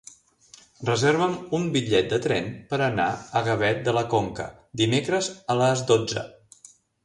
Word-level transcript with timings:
Reserva'm 0.87 1.35
un 1.57 1.67
bitllet 1.75 2.09
de 2.15 2.19
tren 2.23 2.49
per 2.73 2.81
anar 2.87 3.07
a 3.41 3.45
Gavet 3.51 3.87
de 3.91 3.95
la 4.01 4.05
Conca 4.17 4.49
dimecres 4.85 5.33
a 5.57 5.63
les 5.65 5.89
dotze. 5.95 6.29